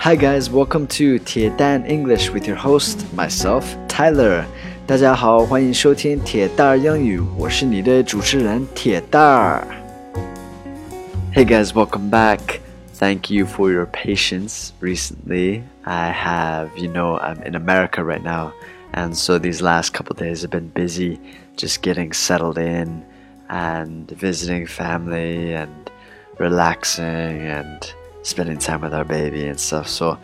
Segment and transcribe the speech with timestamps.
[0.00, 4.44] Hi guys, welcome to 铁蛋 English with your host myself Tyler.
[4.86, 9.66] 大家好，欢迎收听铁蛋儿英语，我是你的主持人铁蛋儿。
[11.34, 12.60] Hey guys, welcome back.
[12.98, 15.62] Thank you for your patience recently.
[15.82, 18.52] I have, you know, I'm in America right now,
[18.92, 21.18] and so these last couple days have been busy
[21.56, 23.02] just getting settled in
[23.48, 25.90] and visiting family and
[26.38, 27.82] relaxing and
[28.23, 29.87] spending time with our baby and stuff.
[29.87, 30.17] So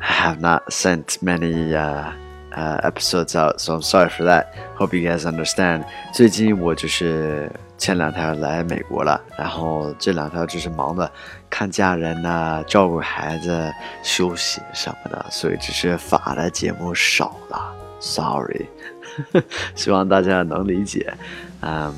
[0.00, 2.12] I have not sent many uh,
[2.54, 4.54] uh, episodes out, so I'm sorry for that.
[4.76, 5.84] Hope you guys understand.
[6.12, 11.10] 最近我就是前两天来美国了，然后这两天就是忙的
[11.50, 18.66] 看家人呐、照顾孩子、休息什么的，所以只是发的节目少了，sorry，
[19.74, 21.12] 希望大家能理解。
[21.60, 21.94] 嗯，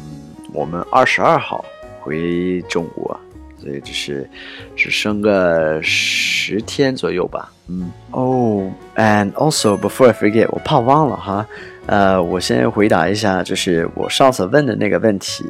[0.52, 1.65] 我们二十二号
[2.01, 3.15] 回中国。
[3.59, 4.28] 所以就是
[4.74, 7.51] 只剩个十天左右吧。
[7.69, 11.46] 嗯，Oh, and also before I forget，我怕忘了哈。
[11.87, 15.45] 呃，我先回答一下，就是我上次问的那个问题，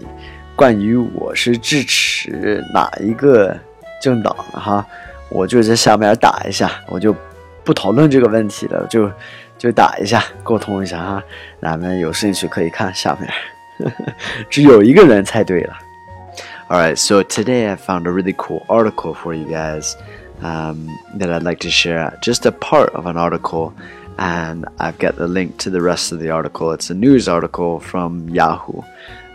[0.55, 3.57] 关于我是支持哪一个
[4.01, 4.87] 政党的哈，
[5.29, 7.15] 我就在下面打一下，我就
[7.65, 9.11] 不讨论这个问题了，就
[9.59, 11.23] 就打一下，沟通一下哈。
[11.61, 13.93] 咱们有兴趣可以看下面，
[14.49, 15.77] 只有一个人猜对了。
[16.69, 19.97] Alright, so today I found a really cool article for you guys
[20.41, 22.19] um, that I'd like to share.
[22.21, 23.73] Just a part of an article,
[24.19, 26.73] and I've got the link to the rest of the article.
[26.73, 28.83] It's a news article from Yahoo.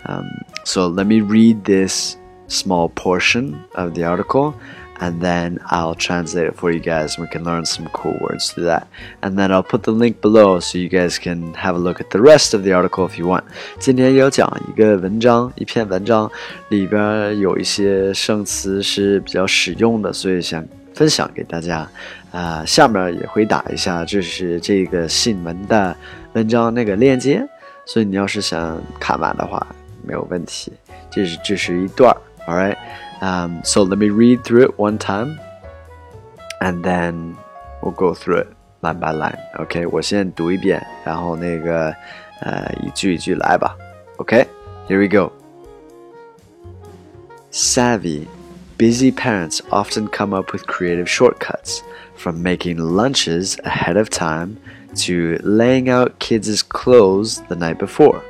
[0.07, 0.29] Um,
[0.65, 4.53] so let me read this small portion of the article
[5.00, 8.50] and then I'll translate it for you guys and we can learn some cool words
[8.50, 8.86] through that.
[9.20, 12.10] And then I'll put the link below so you guys can have a look at
[12.10, 13.44] the rest of the article if you want.
[13.78, 16.30] 今天要讲一个文章，一篇文章
[16.70, 21.88] 里边有一些生词是比较实用的，所以想分享给大家。
[22.32, 25.96] 啊、呃，下面也会打一下，就是这个新闻的
[26.34, 27.46] 文章那个链接，
[27.86, 29.66] 所以你要是想看完的话，
[30.04, 30.72] 没有问题。
[31.10, 32.14] 这是这是一段
[32.47, 32.77] All right.
[33.21, 35.39] Um, so let me read through it one time,
[36.59, 37.37] and then
[37.81, 39.37] we'll go through it line by line.
[44.19, 44.47] okay
[44.87, 45.31] here we go.
[47.51, 48.27] Savvy,
[48.77, 51.83] busy parents often come up with creative shortcuts,
[52.15, 54.59] from making lunches ahead of time
[54.95, 58.23] to laying out kids' clothes the night before.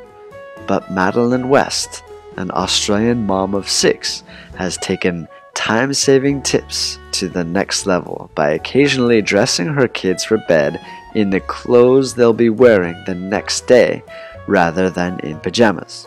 [0.68, 2.04] But Madeleine West
[2.41, 4.23] an Australian mom of six,
[4.57, 10.37] has taken time saving tips to the next level by occasionally dressing her kids for
[10.47, 10.79] bed
[11.15, 14.03] in the clothes they'll be wearing the next day
[14.47, 16.07] rather than in pajamas.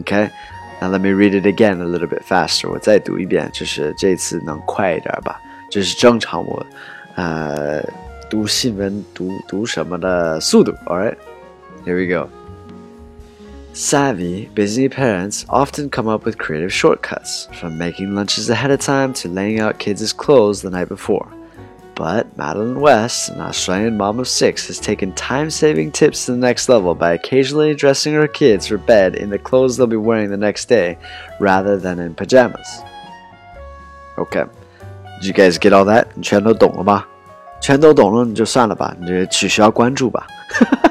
[0.00, 0.30] Okay,
[0.80, 2.68] now let me read it again a little bit faster.
[2.70, 5.40] 我再读一遍，就是这次能快一点吧，
[5.70, 6.66] 这是正常我
[7.14, 7.82] 呃
[8.28, 10.72] 读新闻读读什么的速度。
[10.86, 11.16] All right,
[11.86, 12.28] here we go.
[13.79, 19.13] Savvy, busy parents often come up with creative shortcuts, from making lunches ahead of time
[19.13, 21.31] to laying out kids' clothes the night before.
[21.93, 26.39] But Madeleine West, an Australian mom of six, has taken time saving tips to the
[26.39, 30.31] next level by occasionally dressing her kids for bed in the clothes they'll be wearing
[30.31, 30.97] the next day
[31.39, 32.81] rather than in pajamas.
[34.17, 34.45] Okay.
[35.17, 36.07] Did you guys get all that?
[36.15, 37.05] 你全都懂了吗？
[37.61, 40.25] 全都懂了你就算了吧，你取消关注吧。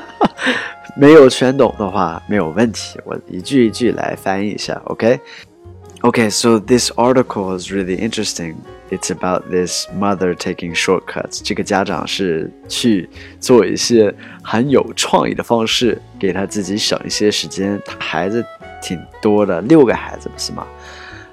[0.96, 8.54] 没有全懂的话没有问题，我一句一句来翻译一下 OK，OK，so this article is really interesting.
[8.88, 11.40] It's about this mother taking shortcuts.
[11.42, 17.82] 这个家长是去做一些很有创意的方式，给他自己省一些时间。
[17.84, 18.44] 他孩子
[18.80, 20.66] 挺多的，六个孩子不是吗？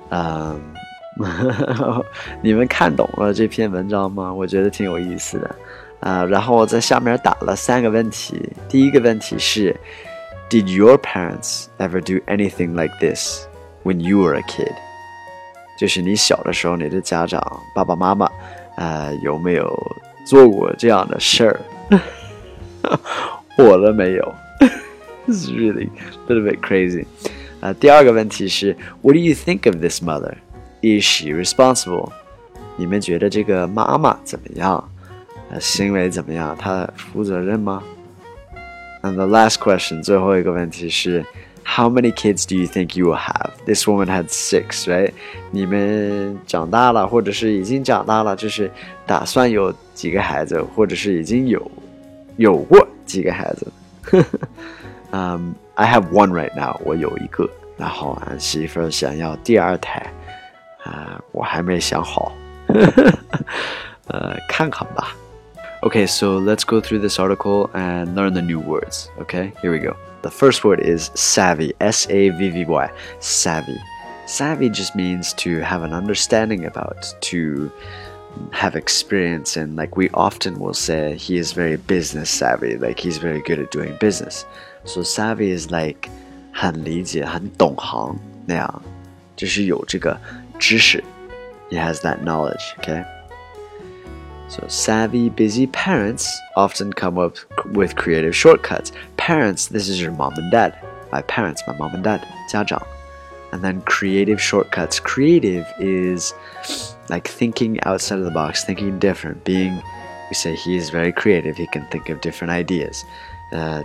[0.10, 0.60] 嗯，
[2.42, 4.34] 你们看懂了这篇文章吗？
[4.34, 5.56] 我觉得挺有意思的。
[6.03, 8.41] 啊，然后我在下面打了三个问题。
[8.69, 9.75] 第一个问题是，
[10.49, 13.47] Did your parents ever do anything like this
[13.85, 14.73] when you were a kid？
[15.79, 17.41] 就是你小的时候，你的家长
[17.75, 18.31] 爸爸妈妈，
[18.77, 19.73] 呃，有没有
[20.27, 21.61] 做过这样的事儿？
[23.57, 24.35] 我的没有。
[25.27, 27.07] This is really a little bit crazy。
[27.61, 30.35] 啊，第二个问题是，What do you think of this mother?
[30.81, 32.11] Is she responsible？
[32.77, 34.89] 你们觉得这个妈妈怎么样？
[35.61, 36.57] 行为怎么样？
[36.59, 37.83] 他负责任吗？
[39.03, 41.25] And the last question，最后一个问题是，
[41.65, 43.51] How many kids do you think you will have?
[43.67, 45.13] This woman had six, right?
[45.51, 48.71] 你们长大了，或者是已经长大了，就是
[49.07, 51.71] 打算有几个孩子，或者是已经有
[52.37, 53.73] 有过几个孩子。
[55.13, 60.13] um, I have one right now，我有一个，然后俺媳妇想要第二胎，
[60.85, 62.33] 啊、uh,，我还没想好。
[64.07, 65.15] 呃，看看吧。
[65.83, 69.11] Okay, so let's go through this article and learn the new words.
[69.19, 69.97] Okay, here we go.
[70.23, 71.73] The first word is savvy.
[71.81, 72.91] S A V V Y.
[73.21, 73.79] Savvy.
[74.27, 77.71] Savvy just means to have an understanding about, to
[78.53, 83.19] have experience and like we often will say he is very business savvy like he's
[83.19, 84.45] very good at doing business
[84.85, 86.09] so savvy is like
[86.53, 88.83] 很理解很懂行那样
[89.37, 90.19] 就是有这个
[90.59, 91.03] 知识
[91.71, 93.05] he has that knowledge okay
[94.48, 97.38] so savvy busy parents often come up
[97.68, 100.78] with creative shortcuts parents this is your mom and dad
[101.12, 102.82] my parents my mom and dad 家长
[103.52, 106.34] and then creative shortcuts creative is
[107.10, 109.82] like thinking outside of the box, thinking different, being
[110.30, 113.04] we say he is very creative, he can think of different ideas.
[113.52, 113.84] Uh,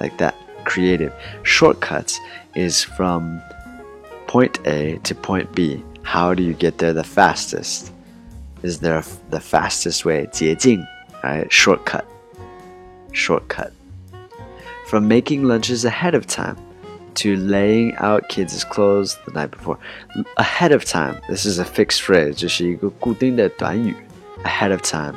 [0.00, 0.34] like that.
[0.64, 1.14] Creative.
[1.44, 2.18] Shortcuts
[2.56, 3.40] is from
[4.26, 5.84] point A to point B.
[6.05, 7.91] How do you get there the fastest?
[8.63, 10.27] Is there the fastest way?
[10.31, 10.85] 捷径,
[11.23, 11.51] right?
[11.51, 12.05] Shortcut.
[13.11, 13.73] Shortcut.
[14.87, 16.57] From making lunches ahead of time
[17.15, 19.77] to laying out kids' clothes the night before.
[20.37, 22.41] Ahead of time, this is a fixed phrase,
[24.43, 25.15] Ahead of time.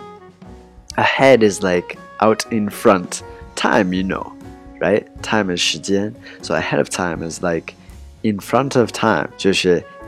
[0.97, 3.23] Ahead is like out in front.
[3.57, 4.33] Time, you know,
[4.81, 5.07] right?
[5.23, 6.15] Time is 时间.
[6.43, 7.75] So ahead of time is like
[8.23, 9.33] in front of time,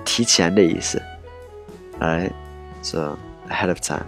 [0.06, 1.01] 提前的意思。
[2.00, 2.33] Alright,
[2.81, 3.18] so
[3.50, 4.06] ahead of time.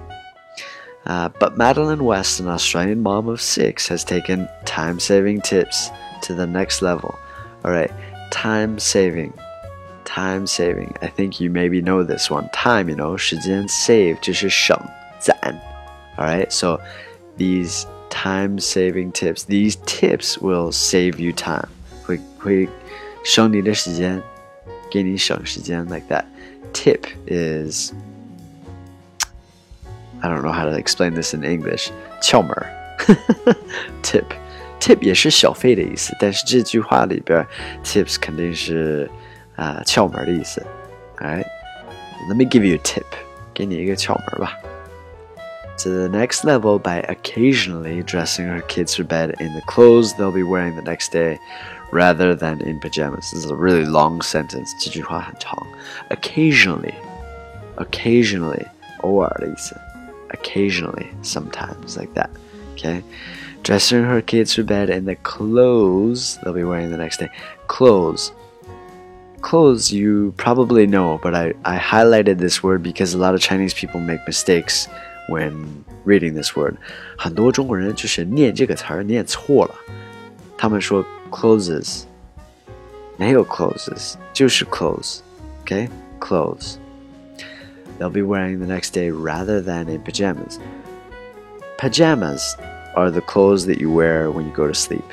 [1.05, 5.89] Uh, but Madeleine West, an Australian mom of six, has taken time saving tips
[6.21, 7.15] to the next level.
[7.63, 7.91] Alright,
[8.31, 9.33] time saving.
[10.05, 10.95] Time saving.
[11.01, 12.49] I think you maybe know this one.
[12.53, 14.77] Time, you know, 时间 save 就是省
[15.19, 15.35] 攒.
[16.17, 16.79] Alright, so
[17.37, 21.67] these time saving tips, these tips will save you time.
[22.05, 22.69] 会会
[23.23, 24.21] 省你的时间。
[24.92, 26.24] 给你省时间 like that.
[26.72, 27.92] Tip is
[30.20, 31.90] I don't know how to explain this in English.
[32.20, 32.54] 窍门
[34.02, 34.24] tip
[34.80, 37.46] tip 也是小费的意思，但是这句话里边
[37.84, 39.10] tips 肯定是
[39.56, 40.64] 啊、呃、窍门的意思。
[41.18, 41.46] Alright,
[42.28, 43.04] let me give you a tip，
[43.54, 44.52] 给你一个窍门吧。
[45.84, 50.42] To the next level by occasionally dressing her kids for bed in the clothes they'll be
[50.42, 51.38] wearing the next day
[51.92, 53.30] rather than in pajamas.
[53.30, 54.70] This is a really long sentence.
[54.80, 55.66] 这句话很长。
[56.10, 56.94] Occasionally,
[57.76, 58.66] occasionally,
[59.00, 59.76] 偶尔的意思。
[60.30, 62.30] Occasionally, sometimes, like that.
[62.76, 63.02] Okay
[63.64, 67.28] dressing her kids for bed in the clothes they'll be wearing the next day.
[67.66, 68.30] Clothes.
[69.40, 73.74] Clothes you probably know, but I, I highlighted this word because a lot of Chinese
[73.74, 74.88] people make mistakes
[75.28, 76.76] when reading this word.
[77.16, 79.74] 很多中国人就是念这个词儿念错了，
[80.56, 82.04] 他们说 closes，
[83.16, 85.88] 没有 closes，就是 clothes，OK
[86.20, 86.76] clothes.
[87.98, 90.58] They'll be wearing the next day rather than in pajamas.
[91.78, 92.56] Pajamas
[92.94, 95.04] are the clothes that you wear when you go to sleep.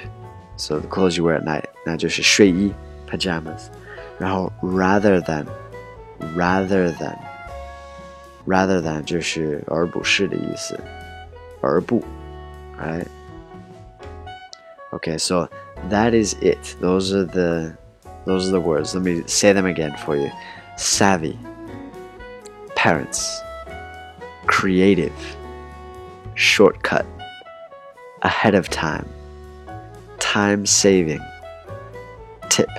[0.57, 2.73] So the clothes you wear at night, 那就是睡衣
[3.09, 3.69] pajamas.
[4.17, 5.45] 然后 rather than
[6.35, 7.17] rather than
[8.45, 10.79] rather than 就是而不是的意思，
[11.61, 12.03] 而不，
[12.79, 13.07] right?
[14.91, 15.49] Okay, so
[15.89, 16.75] that is it.
[16.81, 17.77] Those are the
[18.25, 18.93] those are the words.
[18.95, 20.31] Let me say them again for you.
[20.77, 21.37] Savvy,
[22.75, 23.41] parents,
[24.47, 25.13] creative,
[26.33, 27.05] shortcut
[28.21, 29.07] ahead of time,
[30.19, 31.21] time saving,
[32.49, 32.69] tip,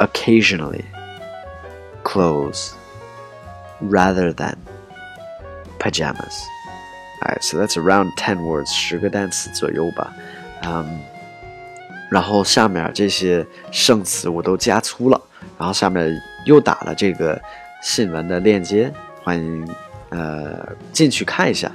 [0.00, 0.84] occasionally,
[2.04, 2.74] clothes,
[3.80, 4.60] rather than,
[5.78, 6.44] pajamas.
[7.22, 10.14] Alright, so that's around ten words，十个单词左右吧。
[10.62, 11.00] 嗯，
[12.11, 15.19] 然后下面这些生词我都加粗了，
[15.57, 16.13] 然后下面
[16.45, 17.41] 又打了这个
[17.81, 18.91] 新闻的链接，
[19.23, 19.65] 欢迎
[20.09, 20.59] 呃
[20.91, 21.71] 进去看一下。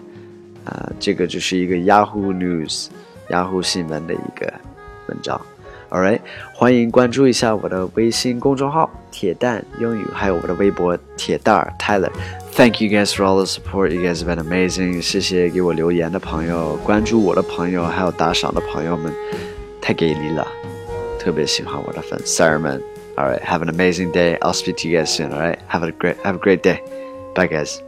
[0.67, 2.89] 啊，这个就是一个 Yahoo News、
[3.31, 4.53] Yahoo 新闻的一个
[5.09, 5.41] 文章。
[5.89, 6.19] All right，
[6.53, 12.11] 欢迎关注一下我的微信公众号“铁蛋英语”，还有我的微博“铁蛋 Tyler”。
[12.53, 13.91] Thank you guys for all the support.
[13.91, 15.01] You guys have been amazing.
[15.01, 19.13] 谢谢给我留言的朋友、关注我的朋友，还有打赏的朋友们，
[19.86, 20.48] 太给力了！
[21.20, 22.82] 特别喜欢我的粉丝们。
[23.16, 24.38] All right, have an amazing day.
[24.40, 25.32] I'll speak to you guys soon.
[25.32, 26.82] All right, have a great have a great day.
[27.36, 27.85] Bye, guys.